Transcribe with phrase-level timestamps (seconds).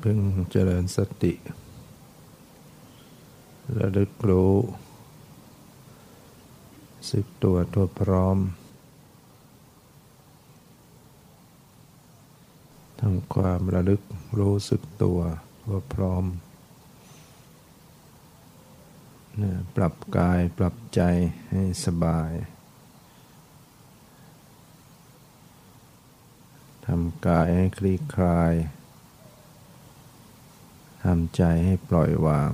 [0.00, 0.18] เพิ่ง
[0.50, 1.32] เจริญสติ
[3.78, 4.54] ระลึกรู้
[7.10, 8.38] สึกตัวตัวพร้อม
[13.00, 14.02] ทำความระลึก
[14.38, 15.20] รู้สึกตัว
[15.64, 16.24] ตัวพร้อม
[19.76, 21.00] ปรับกายปรับใจ
[21.50, 22.32] ให้สบาย
[26.86, 28.54] ทำกายให้คลี่คลาย
[31.06, 32.52] ทำใจให้ปล่อยวาง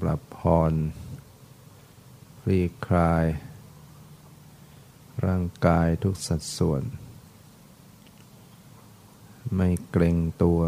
[0.00, 0.74] ปรับผ่อน
[2.40, 3.24] คลี่คลาย
[5.26, 6.82] ร่างกายทุกสัดส่วน
[9.56, 10.60] ไม่เกรงตัว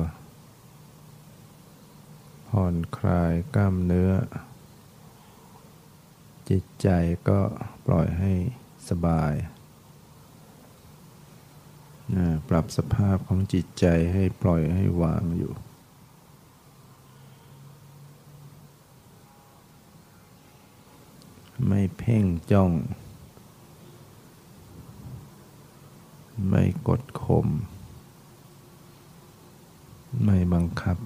[2.49, 4.13] ผ่อนคลายกล้ามเนื้อ
[6.49, 6.89] จิตใจ
[7.29, 7.41] ก็
[7.87, 8.33] ปล่อยให้
[8.89, 9.35] สบาย
[12.49, 15.53] ปรับสภาพของจิตใจให้ปล่อยให้วางอยู่
[21.67, 22.73] ไม่เพ่งจ้อง
[26.49, 27.49] ไม่กดข่ม
[30.25, 30.99] ไม่บังคับ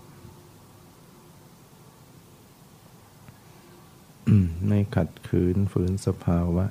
[4.67, 6.67] ไม่ขัดขืนฝืนสภาวะ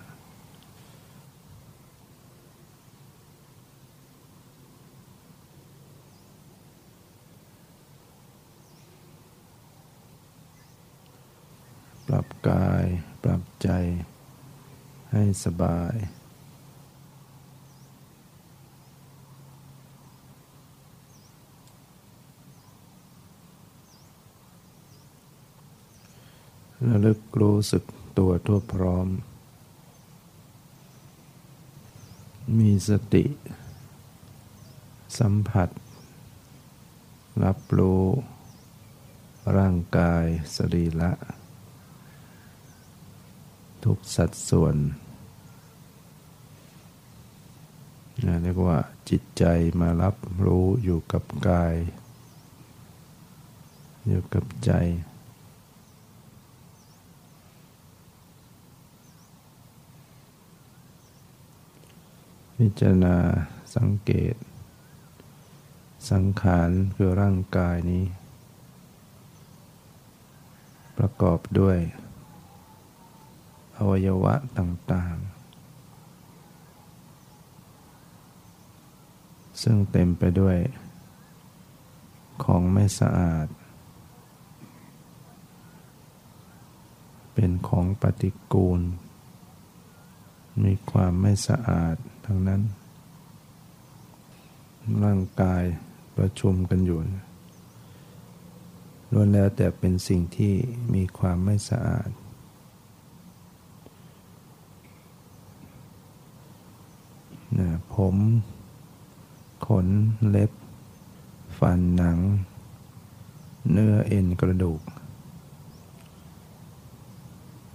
[12.14, 12.86] ปรับกาย
[13.24, 13.70] ปรับใจ
[15.12, 15.96] ให้สบาย
[26.88, 27.84] ระลึกรู้สึก
[28.18, 29.08] ตัวทั่วพร้อม
[32.58, 33.26] มีสติ
[35.20, 35.70] สัมผัส
[37.44, 38.04] รับรู้
[39.58, 41.12] ร่างกายสรีระ
[43.86, 44.76] ทุกสัดส่วน
[48.44, 48.78] เรียกว่า
[49.10, 49.44] จิตใจ
[49.80, 51.76] มารับรู้อยู่กับกาย
[54.08, 54.72] อยู่กับใจ
[62.58, 63.18] พิจารณา
[63.76, 64.36] สังเกต
[66.12, 68.06] สังขารคือร่างกายนี้
[70.98, 71.78] ประกอบด้วย
[73.80, 75.40] อวัยวะต่างๆ
[79.62, 80.58] ซึ่งเต็มไปด้วย
[82.44, 83.48] ของไม่สะอาด
[87.34, 88.82] เป็นของปฏิกูล
[90.64, 92.62] มีความไม่สะอาดทั้งนั้น
[95.04, 95.64] ร่างกาย
[96.18, 97.00] ประชุมกันอยู่
[99.14, 100.54] ล้วนแล้วแต่เป็นสิ่งที่
[100.94, 102.10] มีความไม่สะอาด
[107.94, 108.16] ผม
[109.68, 109.88] ขน
[110.30, 110.52] เล็บ
[111.58, 112.18] ฟันหนัง
[113.72, 114.82] เนื้อเอ็นกระดูก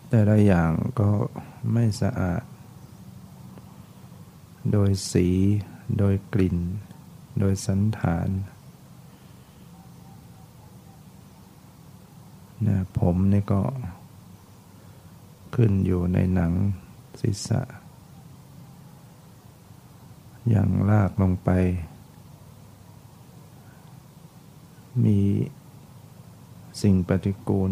[0.09, 1.11] แต่ละอย่างก็
[1.73, 2.43] ไม่สะอาด
[4.73, 5.27] โดยสี
[5.99, 6.57] โดยกลิ่น
[7.39, 8.29] โดยสันฐาน
[12.67, 13.63] นะผมนี่ก็
[15.55, 16.53] ขึ้นอยู่ในหนัง
[17.21, 17.61] ศีรษะ
[20.51, 21.51] อย่างลากลงไป
[25.05, 25.19] มี
[26.83, 27.71] สิ่งปฏิกูล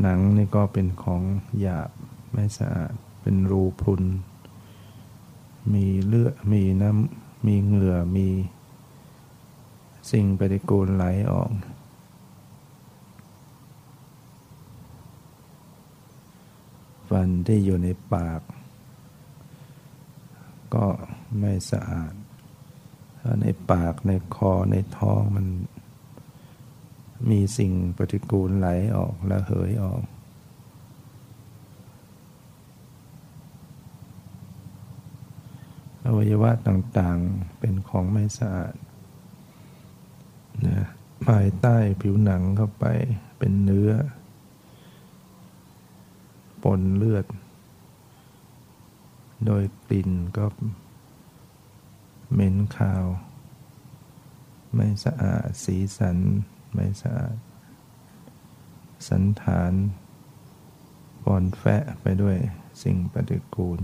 [0.00, 1.22] หนังนี่ก็เป็นของ
[1.60, 1.90] หยาบ
[2.32, 4.02] ไม่สะอาด เป็นรูพรุน
[5.72, 8.28] มีเลือด มีน้ำ มีเหงื่อ มี
[10.10, 11.50] สิ่งปฏิกูลไหลออก
[17.18, 18.40] ฟันที่อยู่ในปาก
[20.74, 20.86] ก็
[21.40, 22.14] ไม่สะอาด
[23.20, 25.46] ถ้าในปากในคอในท้องมัน
[27.30, 30.02] มีสิ่งปฏิกูลไหลออกและเหยออก
[36.04, 38.74] อวัยวะต่างๆเป็นของไม่สะอาด
[40.66, 40.78] นะ
[41.26, 42.84] ภายใต้ผิวหนังเข้าไป
[43.38, 43.92] เป็นเนื้อ
[46.64, 47.26] ปนเลือด
[49.46, 50.46] โดยกลิ่นก็
[52.32, 53.04] เหม็นคาว
[54.74, 56.18] ไม่สะอาดสีสัน
[56.74, 57.36] ไม่สะอาด
[59.08, 59.72] สันฐาน
[61.22, 62.36] ฟอนแฟะไปด้วย
[62.82, 63.80] สิ่งปฏิกูล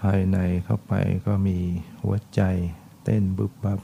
[0.00, 0.92] ภายในเข้าไป
[1.26, 1.58] ก็มี
[2.02, 2.40] หัวใจ
[3.04, 3.80] เต้นบึบบับ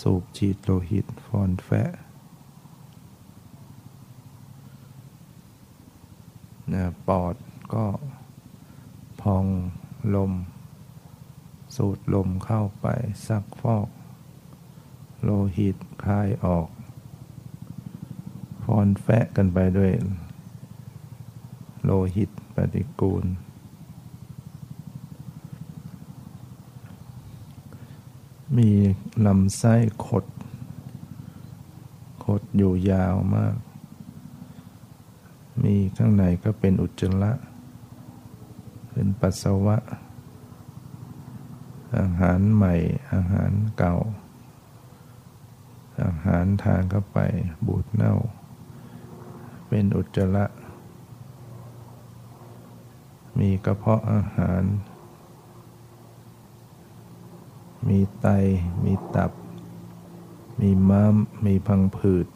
[0.00, 1.90] สูบฉีดโลหิตฟอนแฟะ
[6.72, 7.34] นะปอด
[7.74, 7.86] ก็
[9.20, 9.46] พอง
[10.14, 10.32] ลม
[11.76, 12.86] สูดลมเข้าไป
[13.26, 13.88] ซักฟอก
[15.22, 16.68] โลหิตคายออก
[18.64, 19.92] ฟอนแฟะกันไปด้วย
[21.84, 23.24] โลหิตปฏิกูล
[28.56, 28.70] มี
[29.26, 29.74] ลำไส้
[30.06, 30.24] ขด
[32.24, 33.54] ขดอยู่ยาวมาก
[35.64, 37.32] มีข้างในก็เป็นอุจจาระ
[38.90, 39.76] เป็นปัสสาวะ
[41.98, 42.74] อาหารใหม่
[43.12, 43.96] อาหารเก่า
[46.04, 47.18] อาหารทานเข้าไป
[47.66, 48.14] บูดเน่า
[49.68, 50.46] เป็นอุจจาระ
[53.38, 54.62] มีกระเพาะอาหาร
[57.88, 58.26] มีไต
[58.84, 59.32] มีตับ
[60.60, 61.14] มีม้าม
[61.44, 62.26] มีพังผืด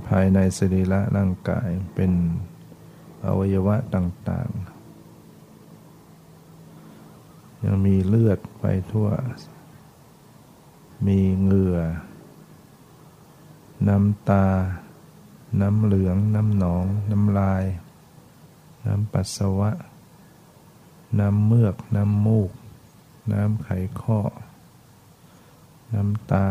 [0.00, 2.12] ภายในสรีระร่างกายเป็น
[3.24, 4.74] อวัยวะต่างๆ
[7.64, 9.08] ยังมีเลือดไปทั่ว
[11.06, 11.78] มีเหงื่อ
[13.88, 14.46] น้ำตา
[15.60, 17.64] น้ำเหลือง น้ำหนอง น้ำลาย
[18.86, 19.70] น้ำปัสสาวะ
[21.18, 22.50] น้ำเมือก น้ำมูก
[23.32, 23.68] น้ำไข
[24.00, 24.20] ข้อ
[25.94, 26.46] น้ำตา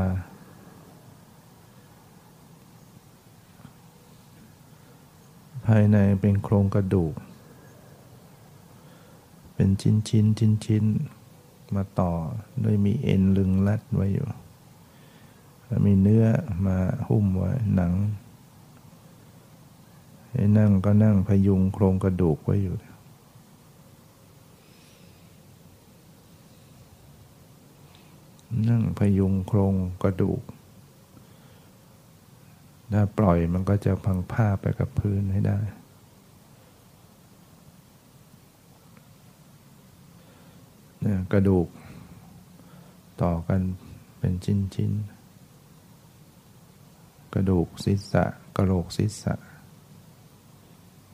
[5.66, 7.14] ภายในเป็นโครงกระดูก
[9.54, 10.86] เป็นชิ้นชิ้นชิ้นชิ้น
[11.76, 12.14] มาต่อ
[12.64, 14.28] ด้วยมีเอ็นลึงรัดไว้อยู่
[15.66, 16.26] แล้วมีเนื้อ
[16.66, 16.78] มา
[17.08, 17.94] หุ้มไว้หนัง
[20.32, 22.76] ให้นั่งก็นั่งพยุงโครงกระดูกไว้อยู่
[28.70, 29.74] นั่งพยุงโครง
[30.04, 30.42] กระดูก
[32.94, 35.60] ถ้าปล่อยมันก็จะพังผ้าไปกับพื้นให้ได้
[41.02, 41.68] เนี่ยกระดูก
[43.22, 43.62] ต่อกัน
[44.20, 48.26] เป็นชิ้นชิ้นๆกระดูกศีรษะ
[48.56, 49.34] กระโหลกศีรษะ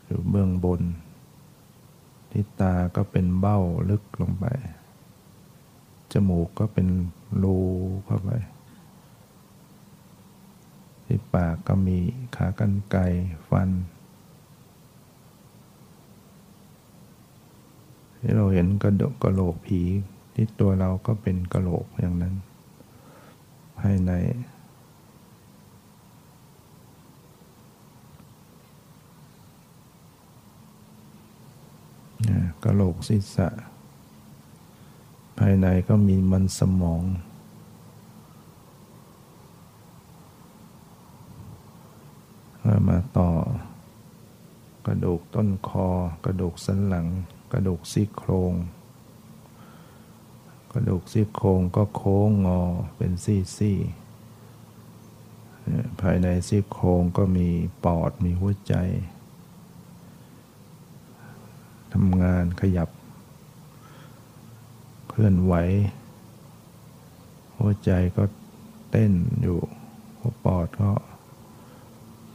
[0.05, 0.81] อยู่เบื้องบน
[2.31, 3.59] ที่ตาก็เป็นเบ้า
[3.89, 4.45] ลึกลงไป
[6.11, 6.87] จมูกก็เป็น
[7.43, 7.57] รู
[8.05, 8.31] เข้าไป
[11.11, 11.97] ที่ปากก็มี
[12.35, 13.01] ขากรรไกร
[13.49, 13.69] ฟัน
[18.19, 19.81] ที่เราเห็นกระดกกระโหลกผี
[20.33, 22.35] ที่ตัวเราก็เป็นกระโหลกอย่างนั้น
[23.79, 24.11] ภายใน
[32.63, 33.47] กระโหลกศีรษะ
[35.39, 37.01] ภายในก็มีมันสมอง
[42.87, 43.29] มาต่อ
[44.85, 45.87] กระดูกต้นคอ
[46.25, 47.07] กระดูกสันหลัง
[47.51, 48.53] กระดูกซี่โครง
[50.73, 52.61] กระดูกซี่โครงก็โค้งงอ
[52.95, 53.77] เป็นซี่ซี่
[56.01, 57.47] ภายในซี่โครงก็มี
[57.85, 58.75] ปอดมีหัวใจ
[61.93, 62.89] ทำงานขยับ
[65.09, 65.53] เคลื่อนไหว
[67.57, 68.23] หัวใจก็
[68.91, 69.59] เต้นอยู่
[70.19, 70.91] หัวปอดก็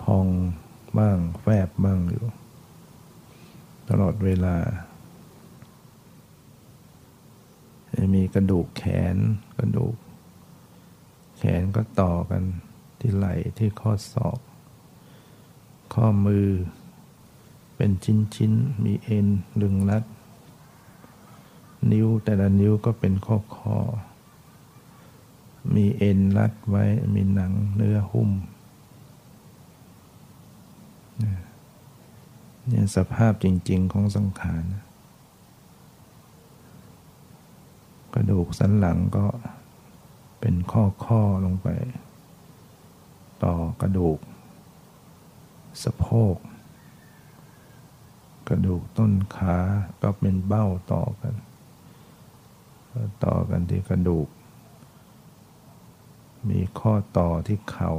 [0.04, 0.26] พอง
[0.98, 2.26] บ้างแฟบบ้างอยู่
[3.88, 4.56] ตลอดเวลา
[8.14, 8.84] มีกระดูกแข
[9.14, 9.16] น
[9.58, 9.96] กระดูก
[11.38, 12.42] แขนก็ต่อกัน
[13.00, 14.38] ที่ไหล่ที่ข้อศอก
[15.94, 16.48] ข้อมือ
[17.76, 18.52] เป็นชิ้นชิ้น
[18.84, 19.26] มีเอ็น
[19.60, 20.04] ลึงรัด
[21.92, 23.78] นิ้วแต่ละนิ้วก็เป็นข้อคอ
[25.74, 26.84] มีเอ็นรัดไว้
[27.14, 28.30] มีหนังเนื้อหุ้ม
[31.18, 34.64] เนี่ยสภาพจริง ๆ ของสังขาร
[38.14, 39.26] กระดูกสันหลังก็
[40.40, 41.68] เป็นข้อข้อลงไป
[43.44, 44.18] ต่อกระดูก
[45.82, 46.36] สะโพก
[48.48, 49.56] กระดูกต้นขา
[50.02, 51.34] ก็เป็นเบ้าต่อกัน
[53.24, 54.28] ต่อกันที่กระดูก
[56.48, 57.92] มีข้อต่อที่เข่า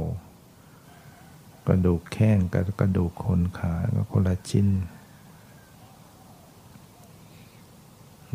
[1.68, 4.68] กระดูกแข้งกับกระดูกคนขาก็คนละชิ้น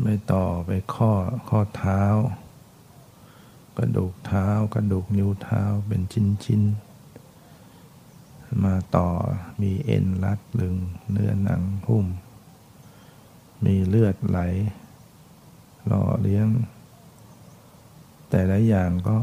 [0.00, 1.12] ไม่ต่อไปข้อ
[1.48, 2.02] ข้อเท้า
[3.78, 9.08] กระดูกเท้ากระดูกนิ้วเท้าเป็นชิ้นๆมาต่อ
[9.60, 10.76] มีเอ็นรัดลึง
[11.10, 12.06] เนื้อหนังหุ้ม
[13.64, 14.38] มีเลือดไหล
[15.86, 16.48] หล่อเลี้ยง
[18.30, 19.18] แต่ละอย่างก็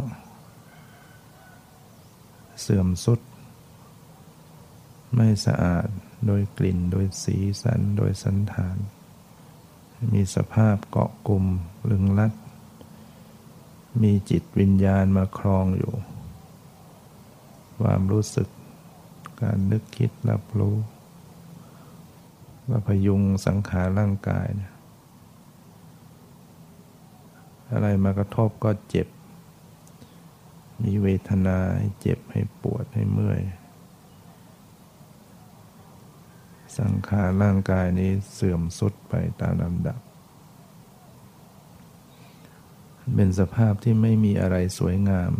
[2.62, 3.20] เสื่อมสุด
[5.16, 5.88] ไม่สะอาด
[6.26, 8.78] โดยกลิ่น โดยสีสัน โดยสันฐาน
[10.14, 11.46] มีสภาพเกาะกลุ่ม
[11.90, 12.34] ลึงลัด
[14.02, 15.94] มีจิตวิญญาณมาครองอยู่
[17.82, 18.48] ความรู้สึก
[19.42, 20.76] การนึกคิดรับรู้
[22.70, 24.74] ว่าพยุงสังขารร่างกายเนี่ย
[27.72, 29.08] อะไรมากระทบก็เจ็บ
[30.84, 33.42] มีเวทนาให้เจ็บให้ปวดให้เมื่อย
[36.80, 40.00] สังขารร่างกายนี้เสื่อมสุดไปตามลำดับ
[43.16, 45.34] เป็นสภาพที่ไม่มีอะไรสวยงาม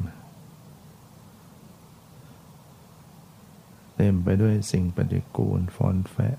[3.96, 6.38] เต็มไปด้วยสิ่งปฏิกูลฟอนแฟะ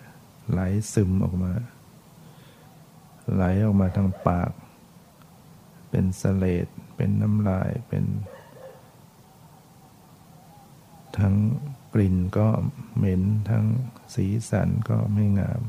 [0.51, 0.61] ไหล
[0.93, 1.53] ซึมออกมา
[3.35, 4.53] ไหลออกมาทางปาก
[5.91, 6.67] เป็นสเลด
[6.97, 8.05] เป็นน้ำลายเป็น
[11.19, 11.35] ทั้ง
[11.95, 12.47] กลิ่นก็
[12.97, 13.65] เหม็นทั้ง
[14.15, 15.63] สีสันก็ไม่งาม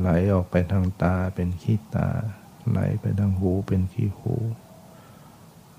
[0.00, 2.08] ไหลออกไปทางตาเป็นขี้ตา
[2.70, 4.34] ไหลไปทางหูเป็นขี้หู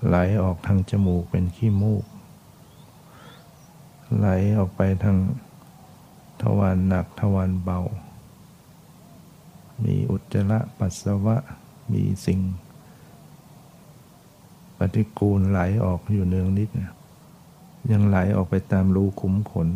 [0.06, 2.04] ไหลออกทางจมูกเป็นขี้มูก
[4.16, 4.28] ไหล
[4.58, 5.18] ออกไปทาง
[6.42, 7.80] ทวารหนักทวารเบา
[9.84, 11.36] มีอุจจาระปัสสาวะ
[11.92, 12.40] มีสิ่ง
[14.78, 16.82] ปฏิกูลไหลออกอยู่เนืองนิดน
[17.92, 19.68] ยังไหลออกไปตามรูขุมขน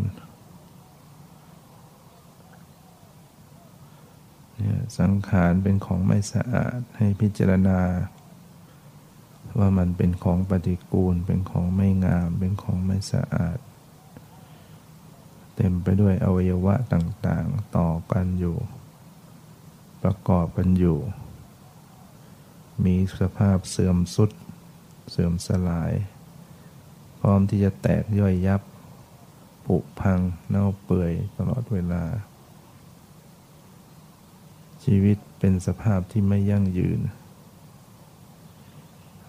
[4.57, 7.81] เนี่ยสังขารเป็นของไม่สะอาดให้พิจารณา
[9.59, 13.59] ว่ามันเป็นของปฏิกูล เป็นของไม่งาม เป็นของไม่สะอาด
[15.55, 18.57] เต็มไปด้วยอวัยวะต่างๆ ต่อกันอยู่
[20.03, 20.99] ประกอบกันอยู่
[22.85, 24.31] มีสภาพเสื่อมสุด
[25.11, 25.93] เสื่อมสลาย
[27.21, 28.63] พร้อมที่จะแตกย่อยยับ
[29.67, 32.05] ผุพังเน่าเปื่อยตลอดเวลา
[34.85, 37.01] ชีวิตเป็นสภาพที่ไม่ยั่งยืน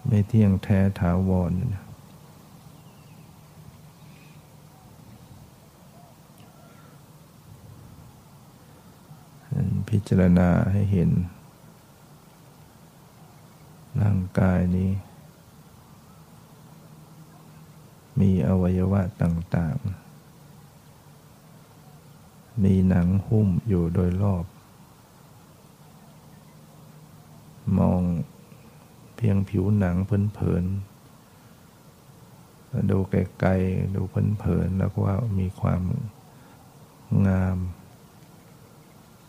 [0.06, 1.84] ไม่เที่ยงแท้ถาวรนะ
[9.88, 11.10] พิจารณาให้เห็น
[14.02, 14.90] ร่างกายนี้
[18.20, 20.04] มีอวัยวะต่างๆ
[22.64, 24.44] มีหนังหุ้มอยู่โดยรอบ
[27.78, 28.02] มอง
[29.16, 35.82] เพียงผิวหนังเพลินๆ ดูไกลๆ ดูเพลินๆ แล้วก็ว่ามีความ
[37.26, 37.58] งาม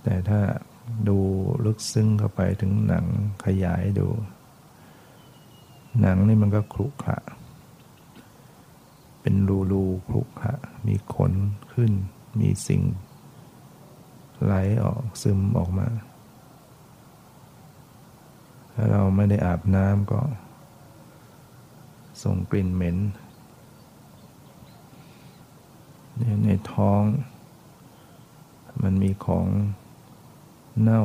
[0.04, 0.42] แต่ถ้า
[1.10, 1.18] ดู
[1.66, 3.06] ลึกซึ้งเข้าไปถึงหนัง
[3.46, 4.08] ขยายดู
[6.02, 7.18] หนังนี่มันก็ครุขระ
[9.28, 10.54] เป็นรูรูครุขระ
[10.88, 11.34] มีขน
[11.74, 11.92] ขึ้น
[12.40, 12.82] มีสิ่ง
[14.44, 14.54] ไหล
[14.84, 15.88] ออกซึมออกมา
[18.74, 20.22] ถ้าเราไม่ได้อาบน้ำก็
[22.24, 22.98] ส่งกลิ่นเหม็น
[26.46, 27.04] ในท้อง
[28.84, 29.48] มันมีของ
[30.82, 31.04] เน่า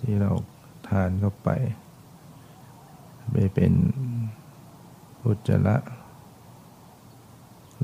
[0.00, 0.32] ที่เรา
[0.88, 1.48] ทานเข้าไป
[3.32, 3.72] ไปเป็น
[5.24, 5.76] อุจจาระ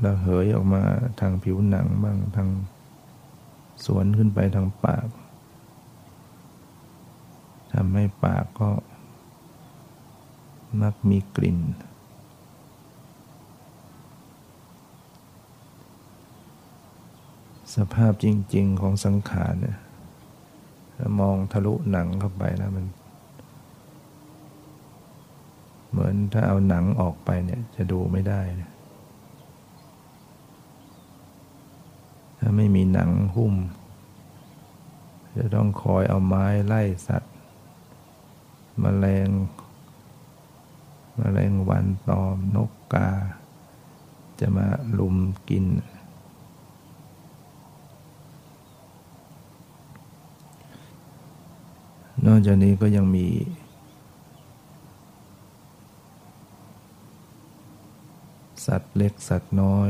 [0.03, 0.83] ระเหยออกมา
[1.19, 2.49] ทางผิวหนังบ้างทาง
[3.85, 5.07] สวนขึ้นไปทางปาก
[7.73, 8.69] ทำให้ปากก็
[10.81, 11.59] มักมีกลิ่น
[17.75, 19.77] สภาพจริง ๆของสังขารเนี่ย
[21.19, 22.85] มองทะลุหนังเข้าไปแล้วมัน
[25.89, 28.41] เหมือนถ้าเอาหนังออกไปเนี่ยจะดูไม่ได้
[32.39, 33.53] ถ้าไม่มีหนังหุ้ม
[35.37, 37.33] จะต้องคอยเอาไม้ไล่สัตว์
[38.83, 39.29] มแมลง
[41.19, 43.09] มแมลงวันตอมนกกา
[44.39, 44.67] จะมา
[44.97, 45.15] ลุม
[45.49, 45.65] กิน
[52.25, 53.27] นอกจากนี้ก็ยังมี
[58.65, 59.89] สัตว์เล็กสัตว์น้อย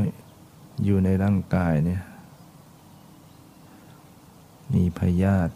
[0.83, 2.03] อยู่ในร่างกายเนี่ย
[4.73, 5.53] มีพยาธิ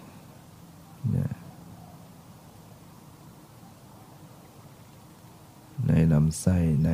[5.87, 6.89] ในลำไส้ใน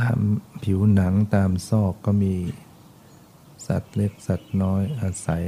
[0.00, 0.18] ตาม
[0.64, 2.34] ผิวหนังตามซอกก็มี
[3.66, 5.44] สัตว์เล็กสัตว์น้อยอาศัย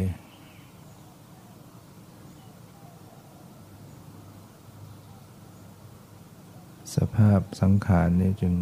[6.95, 8.55] สภาพสังขารนี่จึง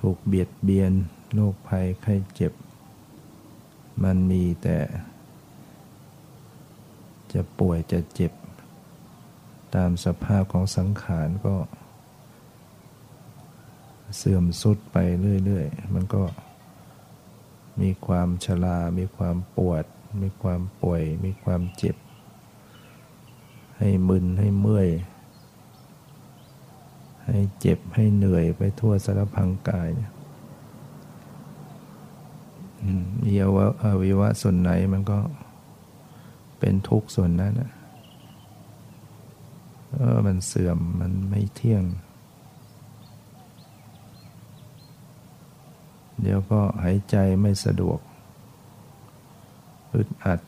[0.00, 0.92] ถูกเบียดเบียน
[1.34, 2.52] โรคภัยไข้เจ็บ
[4.02, 4.78] มันมีแต่
[7.32, 8.32] จะป่วยจะเจ็บ
[9.74, 11.56] ตามสภาพของสังขารก็
[14.16, 14.96] เสื่อมสุดไป
[15.44, 16.22] เรื่อยๆ มันก็
[17.80, 19.84] มีความชรา มีความปวด
[20.22, 21.96] มีความป่วย มีความเจ็บ
[23.78, 24.88] ให้มึนให้เมื่อย
[27.26, 30.12] ให้เจ็บให้เหนื่อยไปทั่วสารพังกายเนี่ย
[33.22, 33.44] มีอ
[34.00, 35.18] วัยวะส่วนไหนมันก็
[36.58, 37.52] เป็นทุกข์ส่วนนั้น
[39.92, 41.84] เออมันเสื่อมมันไม่เที่ยง
[46.22, 47.98] เดี๋ยวก็หายใจไม่สะดวก
[49.94, 50.40] อึดอัด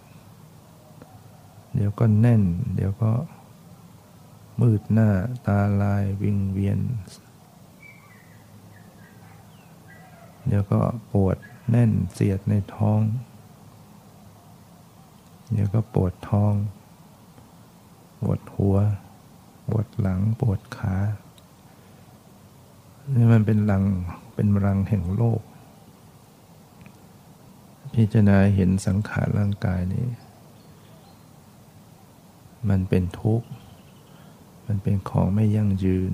[1.75, 2.43] เดี๋ยวก็แน่น
[2.75, 3.11] เดี๋ยวก็
[4.61, 5.11] มืดหน้า
[5.47, 6.81] ตาลายวิงเวียน
[10.47, 10.81] เดี๋ยวก็
[11.12, 11.37] ปวด
[11.71, 13.00] แน่นเสียดในท้อง
[15.53, 16.55] เดี๋ยวก็ปวดท้อง
[18.21, 18.77] ปวดหัว
[19.69, 20.97] ปวดหลัง ปวดขา
[23.15, 23.85] นี่มันเป็นรัง
[24.35, 25.43] เป็นรังแห่งโลก
[27.95, 30.07] พิจารณาเห็นสังขารร่างกายนี้
[32.69, 33.49] มันเป็นทุกข์
[34.71, 36.13] มันเป็นของไม่ยั่งยืน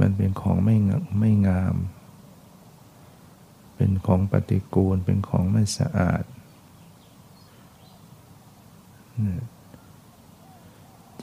[0.00, 0.76] มันเป็นของไม่
[1.18, 1.76] ไม่งาม
[3.76, 6.24] เป็นของปฏิกูล เป็นของไม่สะอาด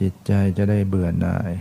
[0.00, 1.52] จิตใจจะได้เบื่อหน่าย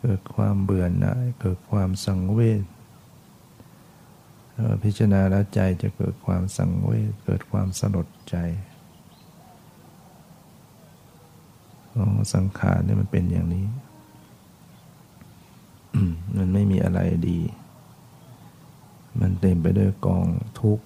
[0.00, 2.64] เกิดความเบื่อหน่าย เกิดความสังเวช
[4.82, 8.36] พิจารณาแล้วใจจะเกิดความสังเวช เกิดความสลดใจ
[11.78, 11.79] ของ
[12.34, 13.66] สังขารนี่มันเป็นอย่างนี้
[16.36, 17.40] มันไม่มีอะไรดี
[19.20, 20.26] มันเต็มไปด้วยกอง
[20.60, 20.84] ทุกข์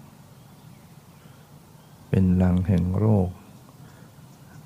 [2.09, 3.29] เป็นลังแห่งโรค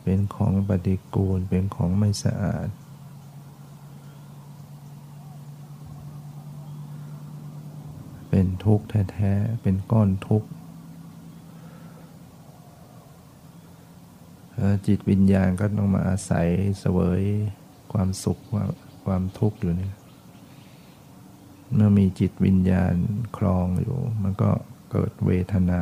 [0.02, 2.68] เป็นของปฏิกูล เป็นของไม่สะอาด
[8.28, 10.48] เป็นทุกข์แท้ๆ เป็นก้อนทุกข์
[14.86, 16.46] จิตวิญญาณก็ต้องมาอาศัย
[16.80, 17.22] เสวย
[17.92, 18.64] ความสุขว่า
[19.04, 19.90] ความทุกข์อยู่นี่
[21.74, 22.94] เมื่อมีจิตวิญญาณ
[23.36, 24.50] คลองอยู่ มันก็
[24.90, 25.80] เกิดเวทนา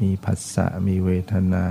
[0.00, 1.64] มีผัสสะมีเวทนา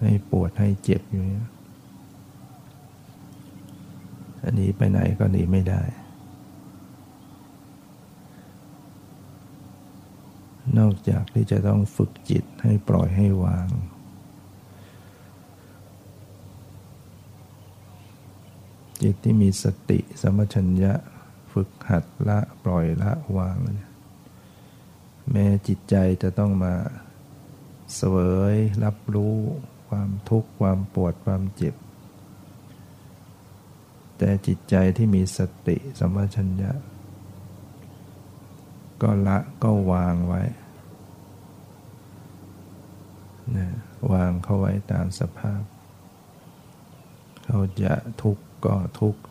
[0.00, 1.46] ให้ปวดให้เจ็บอยู่เนี่ย
[4.44, 5.82] อันนี้ไปไหนก็หนีไม่ได้
[10.78, 13.68] นอกจากที่จะต้องฝึกจิตให้ปล่อยให้วาง
[19.02, 20.92] จิตที่มีสติสมัชัญญะ
[21.52, 23.56] ฝึกหัดละปล่อยละวาง
[25.30, 26.74] แม้จิตใจจะต้องมา
[27.94, 28.16] เสว
[28.54, 29.36] ยรับรู้
[29.88, 31.74] ความทุกข์ความปวดความเจ็บ
[34.18, 36.72] แต่จิตใจที่มีสติสมัชัญญะ
[39.02, 40.42] ก็ละก็วางไว้
[43.56, 43.68] นะ
[44.12, 45.62] วางเข้าไว้ตามสภาพ
[47.44, 49.22] เขาจะทุกข์ก็ทุกข์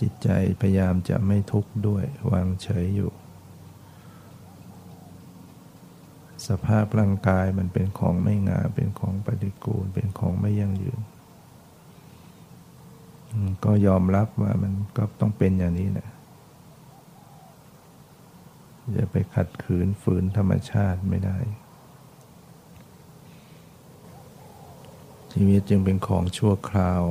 [0.00, 0.28] จิตใจ
[0.60, 3.12] พยายามจะไม่ทุกข์ด้วย วางเฉยอยู่
[6.48, 11.00] สภาพร่างกายมันเป็นของไม่งามเป็นของปฏิกูล เป็นของไม่ยั่งยืน
[13.64, 16.08] ก็ยอมรับว่ามันก็ต้องเป็นอย่างนี้แหละ
[18.96, 21.38] จะไปขัดขืนฝืนธรรมชาติไม่ได้
[25.32, 27.02] ชีวิตจึงเป็นของชั่วคราว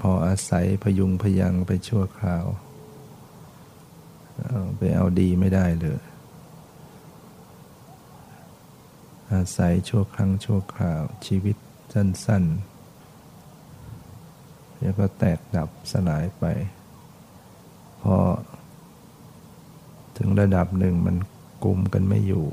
[0.00, 2.44] พออาศัยพยุงพยัง ไปชั่วคราว
[4.76, 6.00] ไปเอาดีไม่ได้เลย
[9.32, 11.56] อาศัยชั่วครั้งชั่วคราว ชีวิต
[11.92, 16.44] สั้นๆเดี๋ยวก็แตกดับสลายไป
[18.02, 18.16] พอ
[20.22, 21.16] ถึงระดับหนึ่งมัน
[21.64, 22.46] กลุ่มกันไม่อยู่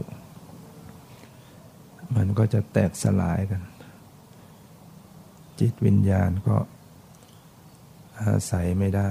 [2.16, 3.62] มันก็จะแตกสลายกัน
[5.60, 6.56] จิตวิญญาณก็
[8.22, 9.10] อาศัยไม่ได้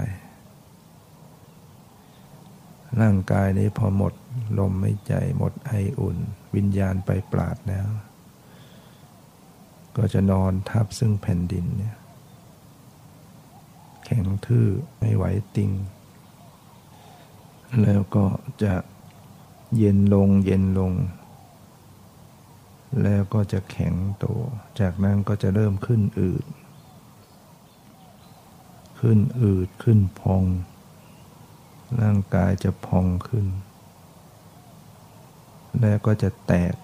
[3.00, 4.14] ร่างกายนี้พอหมด
[4.58, 6.18] ลมไม่ใจหมดไออุ่น
[6.56, 7.86] วิญญาณไปปราดแล้ว
[9.96, 11.96] ก็จะนอนทับซึ่งแผ่นดินเนี่ย
[14.04, 15.24] แข็งทื่อไม่ไหว
[15.56, 15.70] ติง
[17.82, 18.24] แล้วก็
[18.62, 18.74] จะ
[19.76, 20.92] เย็นลงเย็นลง
[23.02, 24.40] แล้วก็จะแข็งตัว
[24.80, 26.44] จากนั้นก็จะเริ่มขึ้นอืด
[29.00, 30.44] ขึ้นอืดขึ้นพอง
[32.00, 33.46] ร่างกายจะพองขึ้น
[35.80, 36.74] แล้วก็จะแตก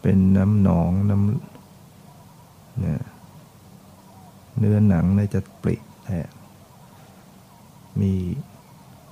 [0.00, 3.02] เป็นน้ำหนองน้ำเนี่ย
[4.58, 6.28] เนื้อหนังเนี่ยจะปริแตก
[8.00, 8.12] มี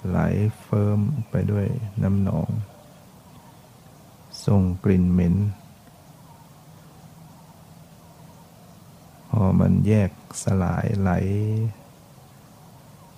[0.09, 0.19] ไหล
[0.63, 1.67] เฟิร์มไปด้วย
[2.03, 2.51] น้ำหนอง
[4.47, 5.37] ส่งกลิ่นเหม็น
[9.31, 10.11] พอมันแยก
[10.45, 11.11] สลายไหล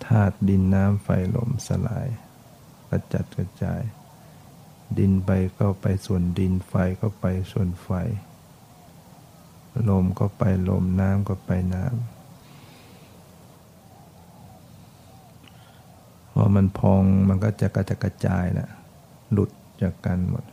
[0.05, 2.07] ธาตุดินน้ำไฟลมสลาย
[2.89, 3.83] กระจัดกระจาย
[4.99, 7.89] ดินไปก็ไปส่วนดินไฟก็ไปส่วนไฟ
[9.89, 12.22] ลมก็ไปลมน้ำก็ไปน้ำ
[16.43, 18.69] อมันพองมันก็จะกระจัดกระจายแหละ
[19.33, 19.51] หลุด
[19.83, 20.45] จากกันหมด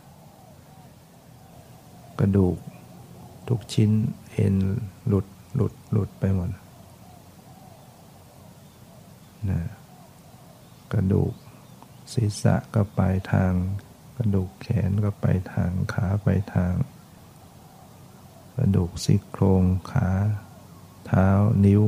[2.20, 2.58] กระดูก
[3.48, 3.92] ทุกชิ้น
[4.32, 4.56] เอ็น
[5.08, 5.26] หลุด
[5.56, 6.50] หลุดหลุดไปหมด
[9.50, 9.62] นะ
[10.94, 11.34] กระดูก
[12.14, 13.52] ศีรษะก็ไปทาง
[14.18, 16.74] กระดูกแขนก็ไปทางขาไปทาง
[18.56, 20.10] กระดูกซี่โครงขา
[21.06, 21.28] เท้า
[21.66, 21.84] นิ้ว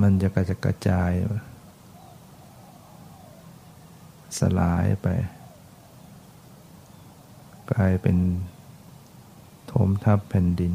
[0.00, 1.12] มันจะกระจกระจาย
[4.38, 5.08] สลายไป
[7.72, 8.16] กลายเป็น
[9.66, 10.74] โถมทับแผ่นดิน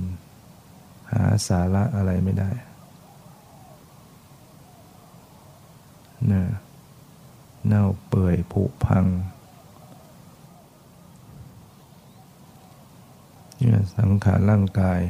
[1.12, 2.52] หาสาระอะไรไม่ได้
[6.32, 6.44] นะ
[7.66, 9.06] เน่าเปื่อยผุพัง
[13.58, 15.02] เนี่ยสังขารร่างกาย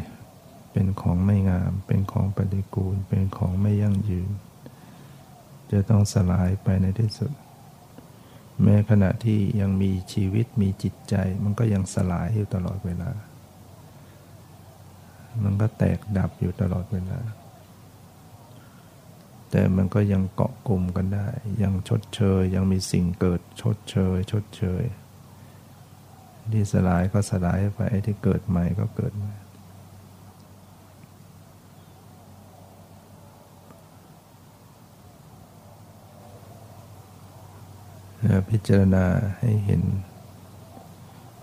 [0.71, 4.29] เป็นของไม่งาม เป็นของปฏิกูล เป็นของไม่ยั่งยืน
[5.71, 7.31] จะต้องสลายไปในที่สุด
[8.63, 13.11] แม้ขณะที่ยังมีชีวิตมีจิตใจ มันก็ยังสลายอยู่ตลอดเวลา
[15.43, 17.19] มันก็แตกดับอยู่ตลอดเวลา
[19.51, 21.27] แต่มันก็ยังเกาะกลุ่มกันได้
[21.63, 24.83] ยังชดเชย ยังมีสิ่งเกิดชดเชย ชดเชย
[26.51, 29.33] ที่สลายก็สลายไปที่เกิดใหม่ก็เกิดใหม่
[38.49, 39.05] พิจารณา
[39.39, 39.83] ให้เห็น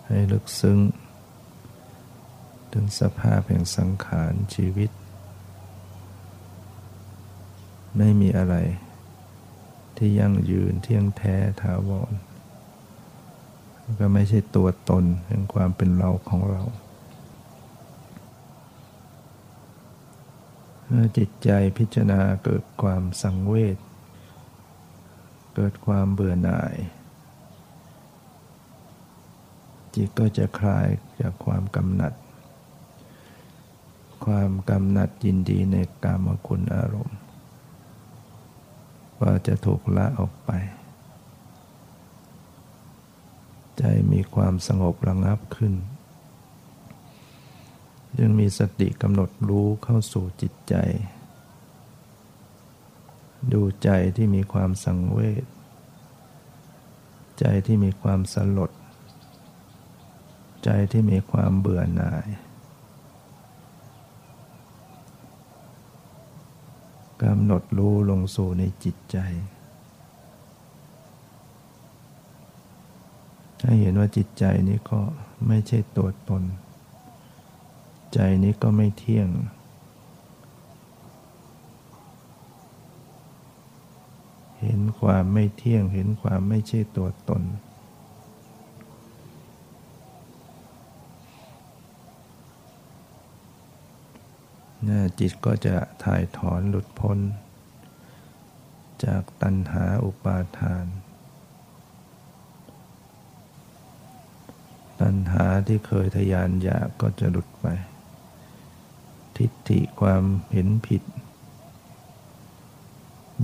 [0.06, 0.78] ให้ลึกซึ้ง
[2.72, 4.90] ถึงสภาพแห่งสังขารชีวิต
[7.96, 8.56] ไม่มีอะไร
[9.96, 12.12] ที่ยั่งยืนเที่ยงแท้ถาวร
[14.00, 16.62] ก็ไม่ใช่ตัวตนแห่งความเป็นเราของเรา
[20.86, 23.76] เมื่อจิตใจพิจารณาเกิดความสังเวช
[25.54, 26.74] เกิดความเบื่อหน่าย
[29.94, 30.86] จิตก็จะคลาย
[31.20, 32.12] จากความกำหนัด
[34.24, 37.18] ความกำหนัดยินดีในกามคุณอารมณ์
[39.20, 40.50] ว่าจะถูกละออกไป
[43.78, 45.74] ใจมีความสงบระงับขึ้น
[48.18, 50.74] ยังมีสติกำหนดรู้เข้าสู่จิตใจ
[53.52, 55.44] ดูใจที่มีความสังเวช
[57.38, 58.70] ใจที่มีความสลด
[60.64, 62.28] ใจที่มีความเบื่อหน่าย
[67.22, 69.18] กำหนดรู้ลงสู่ในจิตใจ
[73.60, 75.00] ถ้าเห็นว่าจิตใจนี้ก็
[75.46, 76.42] ไม่ใช่ตัวตน
[78.12, 79.28] ใจนี้ก็ไม่เที่ยง
[84.60, 87.42] เห็น ความไม่เที่ยงเห็นความไม่ใช่ตัวตน
[95.18, 97.18] จิตก็จะถ่ายถอนหลุดพ้น
[99.04, 100.86] จากตัณหาอุปาทาน
[105.00, 107.66] ตัณหาที่เคยทยานอยากก็จะหลุดไป
[109.36, 111.02] ทิฏฐิความเห็นผิด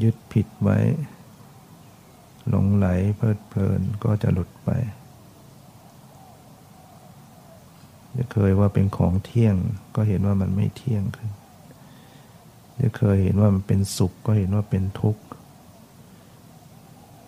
[0.03, 0.79] ยึดผิดไว้
[2.49, 4.71] หลงไหลเพลิดเพลินก็จะหลุดไป
[8.17, 9.57] จะเคยว่าเป็นของเที่ยง
[9.95, 11.31] ก็เห็นว่ามันไม่เที่ยงขึ้น
[12.77, 15.25] ที่เคยเห็นว่ามันเป็นสุขก็เห็นว่าเป็นทุกข์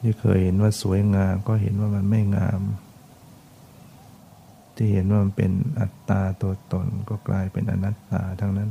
[0.00, 2.60] ที่เคยเห็นว่าสวยงามก็เห็นว่ามันไม่งาม
[4.76, 8.70] ที่เห็นว่ามันเป็นอัตตาตัวตนก็กลายเป็นอนัตตาทั้งนั้น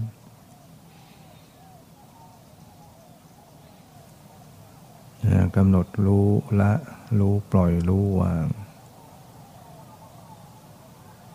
[5.55, 6.27] กำหนดรู้
[6.61, 6.71] ละ
[7.19, 8.45] รู้ปล่อยรู้วาง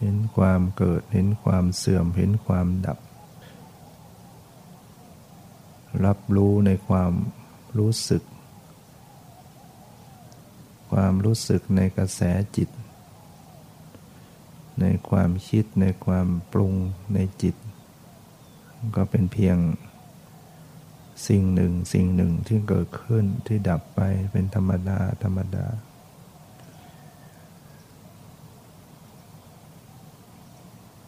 [0.01, 2.99] เห็นความเกิดเห็นความเสื่อมเห็นความดับ
[6.05, 7.13] รับรู้ในความ
[7.79, 8.23] รู้สึก
[10.91, 12.21] ความรู้สึกในกระแส
[12.57, 12.69] จิต
[14.81, 16.75] ในความคิดในความปรุง
[17.15, 17.57] ในจิต
[18.97, 19.57] ก็เป็นเพียง
[21.27, 24.01] สิ่งหนึ่งสิ่งหนึ่งที่เกิดขึ้นที่ดับไป
[24.33, 25.67] เป็นธรรมดา ธรรมดา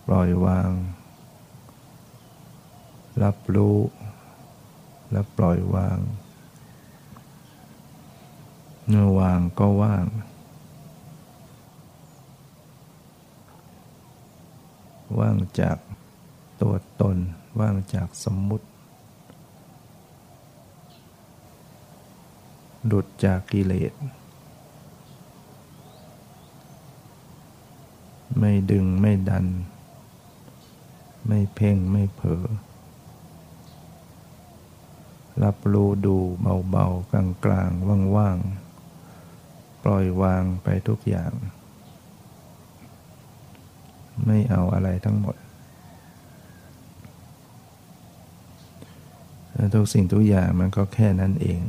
[0.07, 0.71] ปล่อยวาง
[3.23, 3.79] รับรู้
[5.11, 5.99] และปล่อยวาง
[8.89, 10.07] เมื่อวางก็ว่าง
[15.19, 15.79] ว่างจาก
[16.63, 17.17] ตัวตน
[17.61, 18.67] ว่างจากสมมุติ
[22.87, 23.93] หลุดจากกิเลส
[28.39, 29.47] ไม่ดึงไม่ดัน
[31.27, 32.45] ไม่เพ่งไม่เผลอ
[35.43, 36.17] รับรู้ดู
[36.71, 37.11] เบาๆ
[37.45, 41.33] กลางๆ ว่างๆ ปล่อยวางไปทุกอย่าง
[44.27, 45.37] ไม่เอาอะไรทั้งหมด
[49.75, 51.61] ทุกสิ่งทุกอย่างมันก็แค่นั้นเอง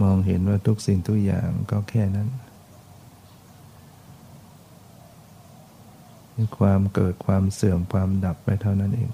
[0.00, 2.28] ม องเห็นว่าทุกสิ่งทุกอย่างก็แค่นั้น
[6.58, 9.10] ความเกิดความเสื่อมความดับไปเท่านั้นเอง